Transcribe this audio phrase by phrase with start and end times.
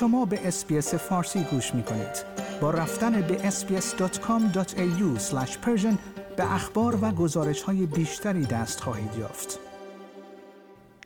[0.00, 2.24] شما به SBS فارسی گوش می کنید.
[2.60, 5.20] با رفتن به sbs.com.au
[6.36, 9.58] به اخبار و گزارش های بیشتری دست خواهید یافت.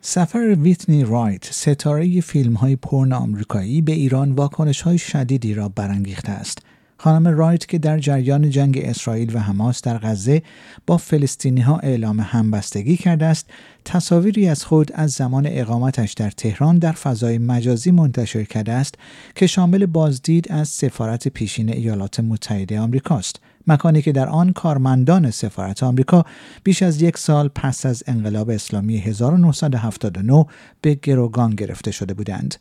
[0.01, 6.31] سفر ویتنی رایت ستاره فیلم های پرن آمریکایی به ایران واکنش های شدیدی را برانگیخته
[6.31, 6.57] است.
[7.03, 10.41] خانم رایت که در جریان جنگ اسرائیل و حماس در غزه
[10.87, 13.49] با فلسطینی ها اعلام همبستگی کرده است
[13.85, 18.95] تصاویری از خود از زمان اقامتش در تهران در فضای مجازی منتشر کرده است
[19.35, 23.39] که شامل بازدید از سفارت پیشین ایالات متحده آمریکاست.
[23.67, 26.25] مکانی که در آن کارمندان سفارت آمریکا
[26.63, 30.45] بیش از یک سال پس از انقلاب اسلامی 1979
[30.81, 32.55] به گروگان گرفته شده بودند.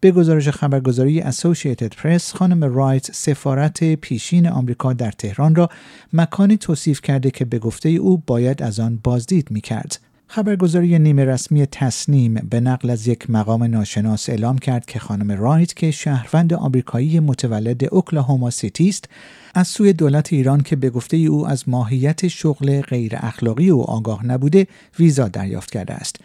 [0.00, 5.68] به گزارش خبرگزاری اسوسییتد پرس خانم رایت سفارت پیشین آمریکا در تهران را
[6.12, 9.98] مکانی توصیف کرده که به گفته او باید از آن بازدید می کرد.
[10.26, 15.74] خبرگزاری نیمه رسمی تصنیم به نقل از یک مقام ناشناس اعلام کرد که خانم رایت
[15.74, 19.08] که شهروند آمریکایی متولد اوکلاهوما سیتی است
[19.54, 24.26] از سوی دولت ایران که به گفته او از ماهیت شغل غیر اخلاقی او آگاه
[24.26, 24.66] نبوده
[24.98, 26.16] ویزا دریافت کرده است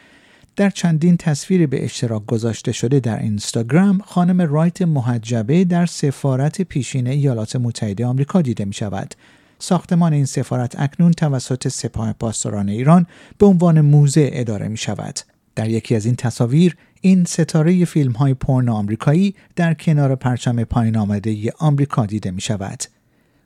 [0.60, 7.08] در چندین تصویر به اشتراک گذاشته شده در اینستاگرام خانم رایت محجبه در سفارت پیشین
[7.08, 9.16] ایالات متحده آمریکا دیده می شود.
[9.60, 13.06] ساختمان این سفارت اکنون توسط سپاه پاسداران ایران
[13.38, 15.20] به عنوان موزه اداره می شود.
[15.56, 20.98] در یکی از این تصاویر این ستاره فیلم های پورن آمریکایی در کنار پرچم پایین
[20.98, 22.84] آمده ای آمریکا دیده می شود.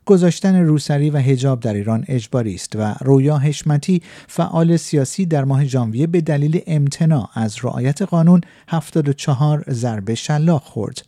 [0.06, 5.64] گذاشتن روسری و هجاب در ایران اجباری است و رویا حشمتی فعال سیاسی در ماه
[5.64, 11.02] ژانویه به دلیل امتناع از رعایت قانون 74 ضربه شلاق خورد.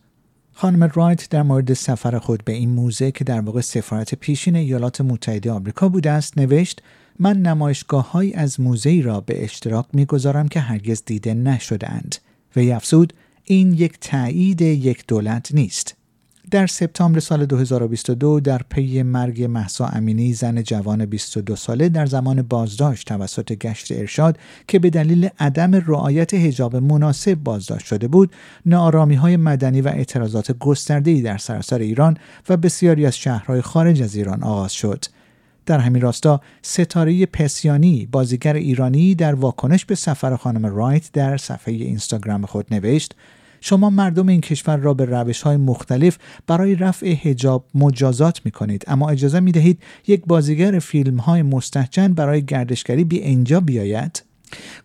[0.53, 5.01] خانم رایت در مورد سفر خود به این موزه که در واقع سفارت پیشین ایالات
[5.01, 6.83] متحده آمریکا بوده است نوشت
[7.19, 12.17] من نمایشگاه های از موزه را به اشتراک می‌گذارم که هرگز دیده نشدهاند
[12.57, 13.13] و افزود
[13.45, 15.96] این یک تایید یک دولت نیست
[16.51, 22.43] در سپتامبر سال 2022 در پی مرگ محسا امینی زن جوان 22 ساله در زمان
[22.43, 28.33] بازداشت توسط گشت ارشاد که به دلیل عدم رعایت حجاب مناسب بازداشت شده بود
[28.67, 32.17] نارامی های مدنی و اعتراضات گسترده در سراسر ایران
[32.49, 35.05] و بسیاری از شهرهای خارج از ایران آغاز شد.
[35.67, 41.75] در همین راستا ستاره پسیانی بازیگر ایرانی در واکنش به سفر خانم رایت در صفحه
[41.75, 43.15] اینستاگرام خود نوشت.
[43.69, 48.85] شما مردم این کشور را به روش های مختلف برای رفع هجاب مجازات می کنید
[48.87, 54.23] اما اجازه می دهید یک بازیگر فیلم های مستحجن برای گردشگری بی اینجا بیاید.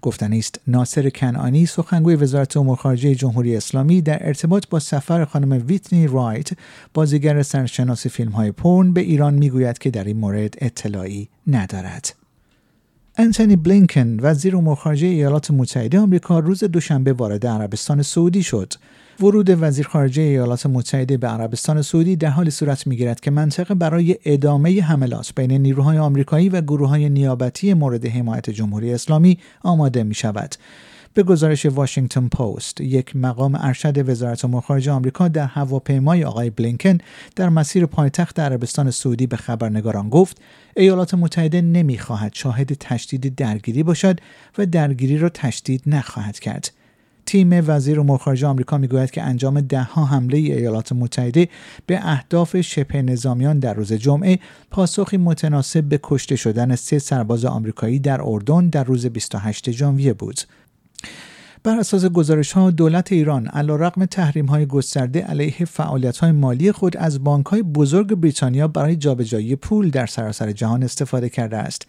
[0.02, 5.64] گفتن است ناصر کنعانی سخنگوی وزارت امور خارجه جمهوری اسلامی در ارتباط با سفر خانم
[5.68, 6.50] ویتنی رایت
[6.94, 12.21] بازیگر سرشناس فیلم های پورن به ایران می‌گوید که در این مورد اطلاعی ندارد.
[13.18, 18.74] انتونی بلینکن وزیر امور خارجه ایالات متحده آمریکا روز دوشنبه وارد عربستان سعودی شد.
[19.20, 24.18] ورود وزیر خارجه ایالات متحده به عربستان سعودی در حال صورت می‌گیرد که منطقه برای
[24.26, 30.16] ادامه حملات بین نیروهای آمریکایی و گروه های نیابتی مورد حمایت جمهوری اسلامی آماده می
[30.16, 30.56] شود.
[31.14, 36.98] به گزارش واشنگتن پست یک مقام ارشد وزارت امور خارجه آمریکا در هواپیمای آقای بلینکن
[37.36, 40.42] در مسیر پایتخت عربستان سعودی به خبرنگاران گفت
[40.78, 44.20] ایالات متحده نمی‌خواهد شاهد تشدید درگیری باشد
[44.58, 46.72] و درگیری را تشدید نخواهد کرد
[47.26, 51.50] تیم وزیر امور خارجه آمریکا می‌گوید که انجام دهها حمله ایالات متحده
[51.86, 54.40] به اهداف شبه نظامیان در روز جمعه
[54.72, 60.40] پاسخی متناسب به کشته شدن سه سرباز آمریکایی در اردن در روز 28 ژانویه بود.
[61.64, 66.98] بر اساس گزارش ها دولت ایران علیرغم تحریم های گسترده علیه فعالیت های مالی خود
[66.98, 71.88] از بانک های بزرگ بریتانیا برای جابجایی پول در سراسر جهان استفاده کرده است.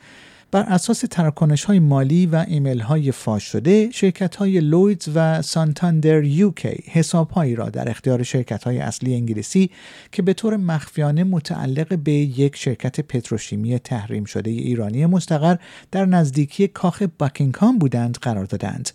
[0.52, 6.24] بر اساس تراکنش های مالی و ایمیل های فاش شده شرکت های لویدز و سانتاندر
[6.24, 9.70] UK حساب هایی را در اختیار شرکت های اصلی انگلیسی
[10.12, 15.56] که به طور مخفیانه متعلق به یک شرکت پتروشیمی تحریم شده ایرانی مستقر
[15.90, 18.90] در نزدیکی کاخ باکینگهام بودند قرار دادند.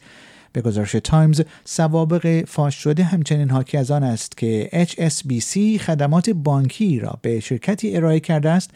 [0.54, 7.00] به گزارش تایمز سوابق فاش شده همچنین حاکی از آن است که HSBC خدمات بانکی
[7.00, 8.72] را به شرکتی ارائه کرده است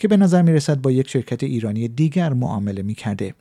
[0.00, 3.34] که به نظر می رسد با یک شرکت ایرانی دیگر معامله می کرده.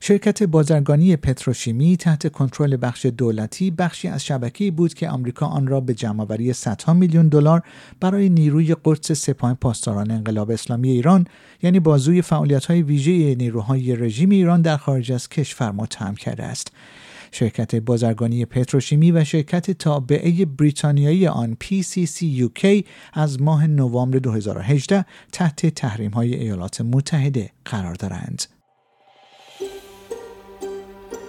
[0.00, 5.80] شرکت بازرگانی پتروشیمی تحت کنترل بخش دولتی بخشی از شبکه بود که آمریکا آن را
[5.80, 7.62] به جمعآوری صدها میلیون دلار
[8.00, 11.26] برای نیروی قدس سپاه پاسداران انقلاب اسلامی ایران
[11.62, 16.72] یعنی بازوی فعالیت‌های ویژه نیروهای رژیم ایران در خارج از کشور متهم کرده است.
[17.32, 25.66] شرکت بازرگانی پتروشیمی و شرکت تابعه بریتانیایی آن PCC UK از ماه نوامبر 2018 تحت
[25.66, 28.42] تحریم های ایالات متحده قرار دارند.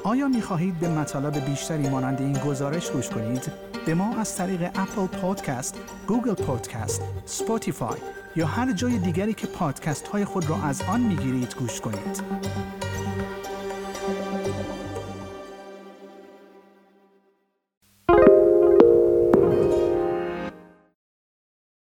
[0.04, 3.52] آیا می خواهید به مطالب بیشتری مانند این گزارش گوش کنید؟
[3.86, 7.98] به ما از طریق اپل پادکست، گوگل پادکست، سپوتیفای
[8.36, 12.22] یا هر جای دیگری که پادکست های خود را از آن می گیرید گوش کنید.